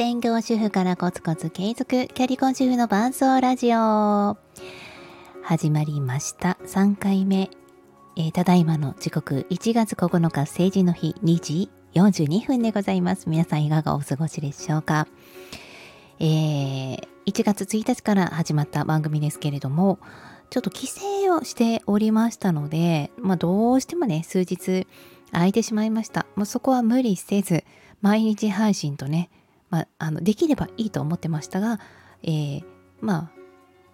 [0.00, 4.38] 専業主婦からコツコツ継続キャリコン主婦の伴奏ラジオ。
[5.42, 6.56] 始まりました。
[6.64, 7.50] 3回目、
[8.16, 13.28] えー、ただいまの時刻1月9日成人の日2時42分でございます。
[13.28, 15.06] 皆さんいかがお過ごしでしょうか？
[16.18, 19.98] えー、1月1日から始まった番組ですけれども
[20.48, 24.86] ちょっと帰省をしておりましたので、まあ、どうしてもね数日
[25.30, 26.24] 空いてしまいました。
[26.36, 27.64] もうそこは無理せず
[28.00, 29.28] 毎日配信とね、
[29.70, 31.80] まあ、あのできればいいと思ってましたが、
[32.22, 32.64] えー、
[33.00, 33.30] まあ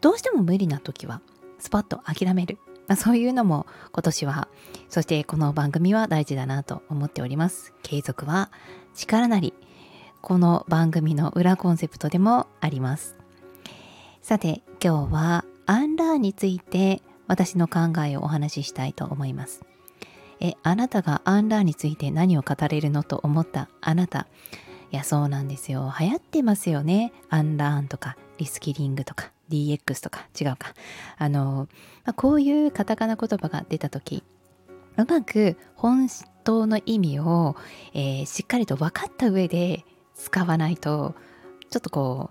[0.00, 1.20] どうしても無理な時は
[1.58, 4.48] スパッと諦める、まあ、そういうのも今年は
[4.88, 7.72] そしてこの番組は大事だなと思っております。
[7.82, 8.50] 継続は
[8.94, 9.54] 力なり
[10.20, 13.16] この番組の裏コンセプトでもあります。
[14.22, 19.62] さて今日はアンラーについて私の考えをお話ししたいと思います。
[20.40, 24.26] え、あなたがアンラーについて何を語れるのと思ったあなた。
[24.92, 25.92] いや、そうなんですよ。
[25.98, 27.12] 流行ってますよね。
[27.28, 30.74] アンラーンとか、リスキリングとか、DX とか、違うか。
[31.18, 31.68] あの、
[32.04, 34.22] まあ、こういうカタカナ言葉が出た時
[34.96, 36.08] うまく本
[36.44, 37.56] 当の意味を、
[37.94, 39.84] えー、しっかりと分かった上で
[40.14, 41.14] 使わないと、
[41.70, 42.30] ちょっとこ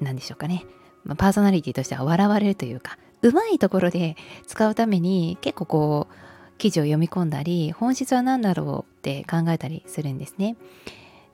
[0.00, 0.64] う、なんでしょうかね。
[1.04, 4.16] まあ、パーソナリティとしては笑われるというか、うまいところで
[4.46, 6.14] 使うために結構こう、
[6.62, 10.56] 記事を読み込んだり本質は何だろうって考えたりするんですね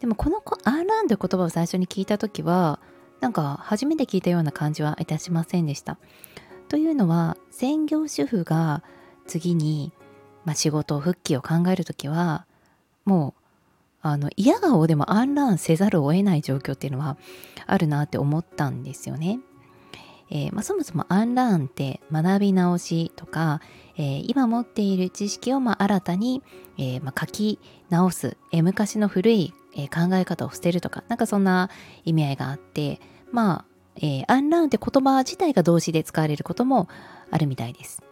[0.00, 2.80] でもこのアンランという言葉を最初に聞いた時は
[3.20, 5.98] なんか初めて聞いたような感じはいたしませんでした
[6.68, 8.82] というのは専業主婦が
[9.26, 9.92] 次に、
[10.44, 12.46] まあ、仕事復帰を考える時は
[13.04, 13.42] もう
[14.00, 17.16] あの嫌顔でもアンラーンせざるを得ない状況っていうのは
[17.66, 19.40] あるなって思ったんですよね。
[20.30, 23.60] えー、まあ、そもそもアンラーンって学び直しとか、
[23.96, 26.42] えー、今持っている知識をま新たに、
[26.76, 31.70] えー、ま書き直す、え昔の古い、え考え方を捨てるとかなんかそんな
[32.04, 33.64] 意味合いがあってまあ、
[34.02, 36.88] えアンラーンって言葉自体が動詞で使われることも
[37.30, 38.02] あるみたいです。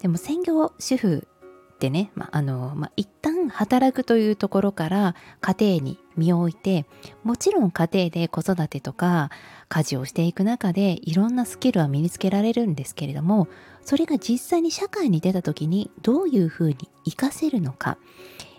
[0.00, 1.28] でも専業主婦
[1.74, 6.86] ってね、まあのまあ、一旦働くというところから家庭に身を置いて
[7.22, 9.30] もちろん家庭で子育てとか
[9.68, 13.46] 家事をしていく中でいろんなスキルは身につけられるんですけれども
[13.82, 17.96] それが実際に社会に出た時にどういうふうに活かせるのか、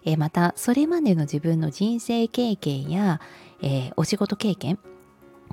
[0.06, 3.20] えまたそれまでの自分の人生経験や、
[3.62, 4.80] えー、お仕事経験っ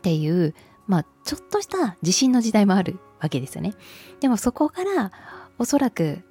[0.03, 0.55] ていう
[0.87, 3.75] まあちょっとした自信の時代もあるわけですよね。
[4.21, 5.13] でもそこから
[5.59, 6.23] おそらく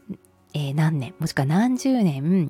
[0.56, 2.50] えー、何年もしくは何十年、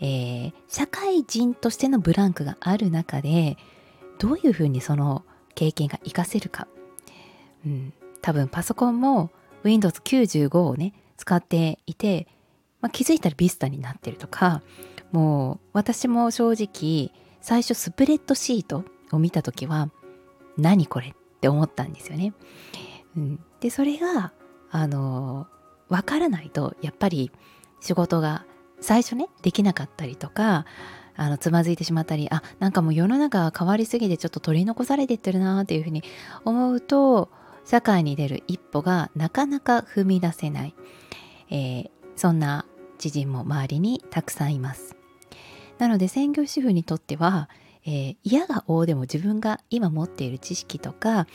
[0.00, 3.56] えー、社会人としてのブランクがある中で
[4.18, 6.68] どういうふうにその経験が活かせるか、
[7.64, 9.30] うん、多分パソコンも
[9.64, 12.28] Windows95 をね使っていて、
[12.82, 14.62] まあ、気づいたら Vista になってるとか
[15.12, 19.90] もう私も正直最初スプレッドシートを見た時は
[20.56, 22.32] 何これって思ったんですよね。
[23.16, 24.32] うん、でそれが
[24.70, 25.46] あの
[25.88, 27.30] わからないとやっぱり
[27.80, 28.44] 仕事が
[28.80, 30.66] 最初ねできなかったりとか
[31.16, 36.02] あのつまずいてしまったりあなんかもう世の中が変わりすぎてちょっと取り残されてってるなっていうふうに
[36.44, 37.30] 思うと
[37.64, 40.74] 社会に出る一歩がなかなか踏み出せない、
[41.50, 42.66] えー、そんな
[42.98, 44.95] 知人も周りにたくさんいます。
[45.78, 47.48] なので専業主婦にとっては、
[47.84, 51.26] えー、嫌が応でも自分が今持っている知識とか、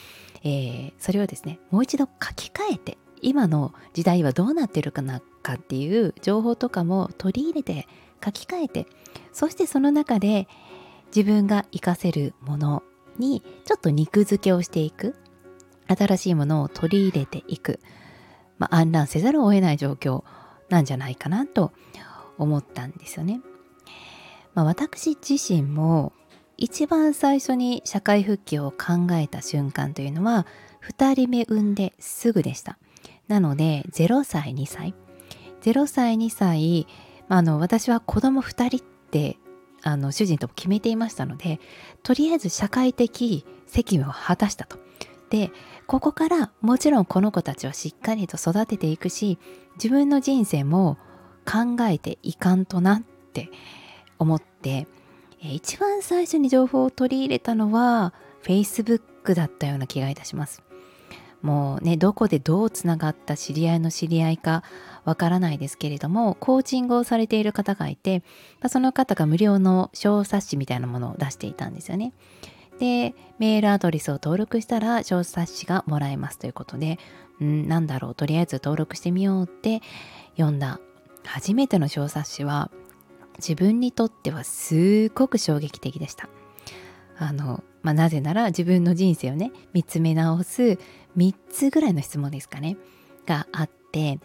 [0.43, 7.87] えー、それをですねもう一度書き換えて今の時代はどうなってるかなかっていう情報とかも取り入れて
[8.23, 8.87] 書き換えて
[9.31, 10.47] そしてその中で
[11.15, 12.83] 自分が活かせるもの
[13.17, 15.15] にちょっと肉付けをしていく
[15.87, 17.79] 新しいものを取り入れていく、
[18.57, 20.23] まあ、暗乱せざるを得ない状況
[20.69, 21.73] なんじゃないかなと
[22.37, 23.41] 思ったんですよね。
[24.53, 26.13] まあ、私自身も
[26.57, 30.45] 一番最初に社会復帰を考えた瞬間というのは
[30.87, 32.77] 2人目産んですぐでした。
[33.27, 34.93] なので0歳2歳
[35.61, 36.87] 0歳2歳
[37.29, 39.37] あの私は子供2人って
[39.83, 41.59] あの主人と決めていましたので
[42.03, 44.77] とりあえず社会的責務を果たしたと。
[45.29, 45.51] で
[45.87, 49.39] ここからもちろんこの子たちはしっかりと育てていくし
[49.75, 50.97] 自分の人生も
[51.45, 53.49] 考えていかんとなって
[54.21, 54.87] 思って
[55.41, 58.13] 一番最初に情報を取り入れたのは
[58.43, 60.61] Facebook だったような気がいたします。
[61.41, 64.63] もうねどこでどうつながった知り合いの知り合いか
[65.05, 68.21] わからないですけれどもコーチングをされている方がいて
[68.69, 72.13] その方が無料の小冊子みたいなものを出していたんですよね。
[72.77, 76.99] でメールアドレスを登録したら小冊子がもらえますということで
[77.43, 79.81] んなんだろうとりあえず登録してみようって
[80.35, 80.79] 読んだ
[81.25, 82.69] 初めての小冊子は
[83.45, 86.29] 自分にとってはすごく衝撃的でした。
[87.17, 90.79] あの、まあ、なぜなら自分の人生をね見つめ直す
[91.17, 92.77] 3つぐらいの質問ですかね
[93.25, 94.19] があって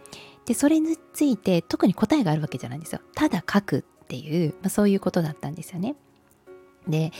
[0.47, 5.95] でそれについて特に答えがあるわけじゃないんですよただ書くっていう、まあ、そういうことだったんですよね
[6.89, 7.13] で、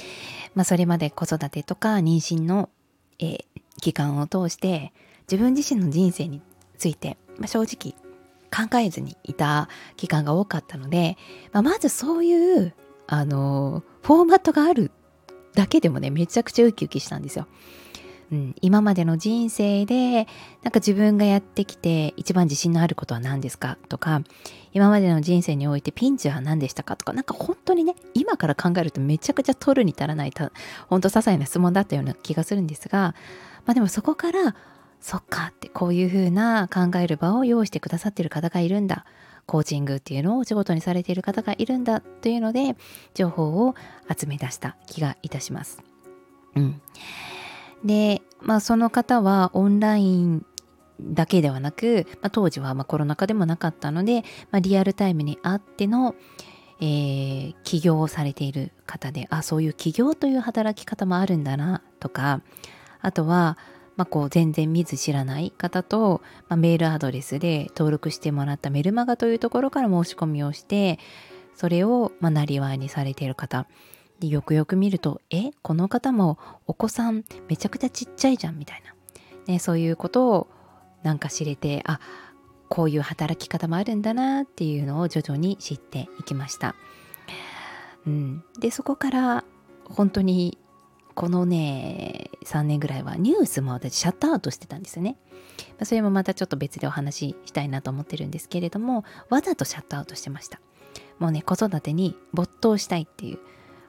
[0.55, 2.71] まあ、それまで子育てとか妊娠の、
[3.19, 3.45] えー、
[3.81, 4.93] 期間を通して
[5.31, 6.41] 自分自身の人生に
[6.79, 7.95] ついて、まあ、正直
[8.57, 11.19] 考えずにいた期間が多かったので、
[11.53, 12.75] まあ、まずそういう
[13.07, 14.91] あのフォーマットがある
[15.55, 17.47] だけでもねめちゃくちゃウキウキしたんですよ。
[18.33, 20.27] うん、今までの人生で
[20.65, 23.79] なんか自分がやってきて一番自信のあることは何ですか？
[23.89, 24.23] とか
[24.73, 26.97] 今までの人生においてピンチは何でしたか？
[26.97, 30.51] とかなんか本当にね今から考えるとめちゃくちゃ取るに足らないた
[30.89, 33.15] 本当些細な質問だったような気がするんですが
[33.65, 34.57] まあでもそこから
[35.07, 39.05] そっかってこういう風な考える場を用意してくださってる方がいるんだ
[39.47, 42.75] コーチングっていうのをお仕事にされている方がいるんだというので
[43.15, 43.77] 情報を
[44.13, 45.81] 集め出した気がいたします。
[46.57, 46.83] うん、
[47.85, 50.45] で、まあ、その方はオンライン
[51.01, 56.17] だけではなく、まあ、当時はまコロナ禍でもなかったので、まあ、リアルタイムにあっての、
[56.81, 62.41] えー、起業をされている方であそういう起業という働き方もあるんだなとか
[63.03, 63.57] あとは
[63.97, 70.99] まあ、こう全然見ず知らない方と、まあ、メールアドレスで登録してもらったメルマガというところから申し込みをして
[71.55, 73.67] それをまあなりわいにされている方。
[74.21, 78.95] でよくよく見るとえこの方もお子さんめちゃくちゃちっちゃいじゃんみたいな、
[79.47, 80.47] ね、そういうことを
[81.03, 82.01] なんか知れてあ
[82.71, 86.75] こういう働き方もあるんだなっていうのを徐々に知っていきました。
[88.07, 89.45] うん、でそこから
[89.85, 90.59] 本当に
[91.17, 95.17] このね3年ぐらいはニュースも私シャットアウトしてたんですよね。
[95.83, 100.61] それもまたちょっと別でお話ししたいなと思ってるんですけれどもわざとシャットアウトしてました。
[101.19, 103.39] もうね子育てに没頭したいっていう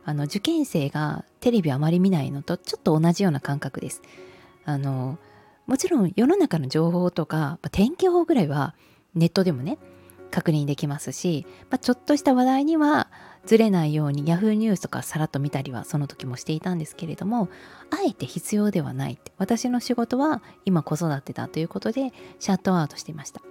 [0.05, 4.01] あの受験生がテレビあまり見ないのとちょっと同じような感覚です。
[4.63, 5.19] あの
[5.65, 8.73] もちろん世の中の情報とか天気予報ぐらいは
[9.15, 9.77] ネットでもね
[10.31, 13.09] 確認できますし、まあ、ちょっとした話題には
[13.47, 17.49] ずれないように Yahoo ニュースとかさらっと見たりはその時もしていたんですけれども
[17.89, 23.41] あえて必要ではないって私の仕事は今子育てだということでシャットアウトしていました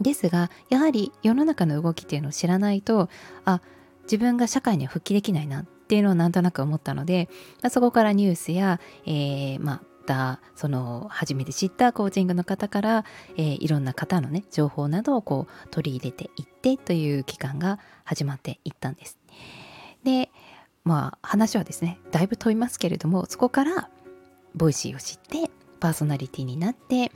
[0.00, 3.08] ですがやはり世の中の動きっていうのを知らないと
[3.44, 3.60] あ
[4.04, 7.28] 自分が社会には復帰できないなっていうのをなんとなく思ったので、
[7.62, 13.04] まあ、そこからニュースや、えー、まあたその初めて知ったコーチングの方から、
[13.36, 19.21] えー、いろんな方のね情報などをこう取り入れていってという期間が始まっていったんです。
[20.04, 20.30] で
[20.84, 23.90] まあ話はですねだいぶ飛びますけれどもそこから
[24.54, 25.50] Voicy を知って
[25.80, 27.12] パーソナリティになって、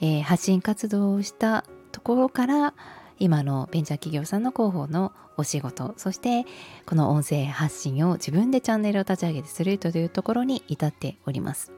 [0.00, 2.74] えー、発信活動をしたところから
[3.18, 6.44] 今のベンチャー企業さんの広報のお仕事そして
[6.86, 11.72] この音声発信を自分でチャンネルを立ち上げてするというところに至っております。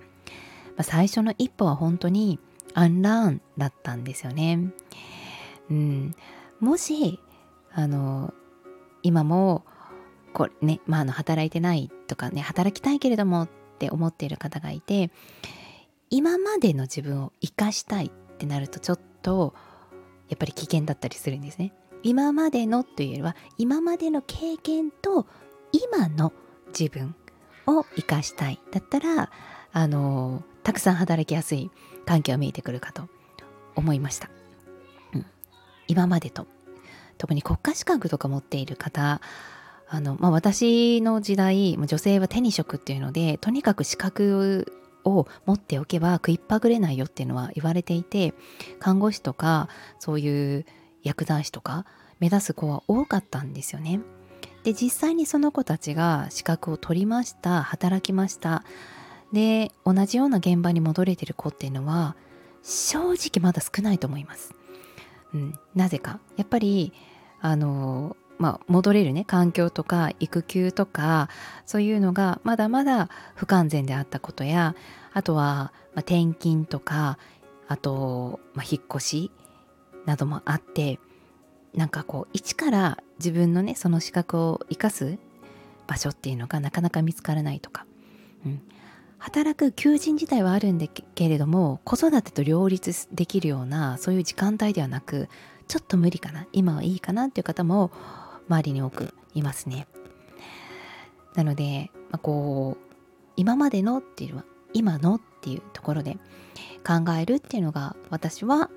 [0.76, 2.38] まあ、最初の一歩は本当に
[2.74, 4.72] アンラーンだったんですよね。
[5.70, 6.14] うん、
[6.60, 7.20] もし
[7.72, 8.32] あの
[9.02, 9.64] 今も
[10.32, 13.49] これね、まあ、あの働いてないとかね働きたいけれどもっ
[13.79, 15.11] て思っている方がいて
[16.11, 19.55] 今までの自分を生かしたいってなるとちょっと
[20.29, 21.73] やっぱり危険だったりするんですね。
[22.02, 25.27] 今までのというよりは今までの経験と
[25.70, 26.32] 今の
[26.77, 27.15] 自分
[27.67, 29.31] を生かしたいだったら
[29.72, 31.70] あのたくさん働きやすい
[32.05, 33.08] 環境が見えてくるかと
[33.77, 34.31] 思いました、
[35.15, 35.27] うん、
[35.86, 36.46] 今までと。
[37.19, 39.20] 特に国家資格とか持っている方
[39.93, 44.72] あの、まあ、私の時代女性は手に職っていうのでとにかく資格
[45.05, 48.32] を持っておけば食いっぱぐれないよっていうのは言われていて
[48.81, 49.69] 看護師とか
[49.99, 50.65] そういう
[51.03, 51.84] 薬剤師とか
[52.20, 54.01] 目指す子は多かったんですよね。
[54.65, 58.63] で実際にその子たちが資格を取りました働きました
[59.32, 62.17] で同じような現場に戻れてる子っていうのは
[62.63, 64.55] 正直まだ少ないと思います。
[65.34, 66.93] うん、なぜかやっぱり
[67.43, 71.29] あのまあ、戻れるね環境とか育休とか
[71.65, 74.74] そういうのがまだまだ不完全であったことや
[75.12, 77.19] あとは、まあ、転勤とか
[77.69, 79.31] あと、まあ、引っ越し
[80.06, 80.98] などもあって
[81.74, 85.19] なんかこう一から自分のねその資格を生かす
[85.86, 87.86] 場所っていうのがなかなか見つからないとか、
[88.44, 88.60] うん、
[89.19, 95.29] 働く求人自体はあるんだけれども子育てと両立できるようなそういう時間帯ではなく
[95.69, 97.91] ちょっと無理かな今はいいかなっていう方も
[98.49, 99.87] 周りに多くいますね。
[101.34, 102.94] なので、まあ、こう
[103.37, 104.44] 今までのっていうのは
[104.75, 106.19] 今のっていうところで
[106.87, 108.70] 考えるっていうのが私は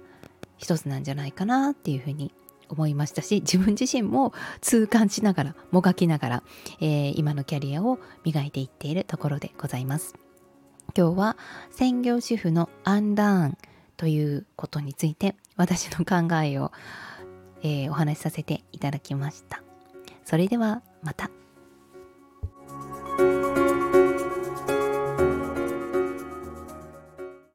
[0.58, 2.34] 一つなんじゃないかなっていうふうに
[2.70, 6.44] 思いましたし自分自身も痛感しながらもがきながら、
[6.80, 10.16] えー、今のキャリアを磨いていっているところでございます
[10.98, 11.38] 今日は
[11.72, 13.58] 専業主婦のアンダーン
[13.98, 16.72] ということについて私の考えを、
[17.66, 19.64] えー、お話しさせていただきました
[20.24, 21.35] それではまた。